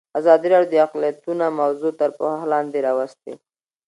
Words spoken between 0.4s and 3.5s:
راډیو د اقلیتونه موضوع تر پوښښ لاندې راوستې.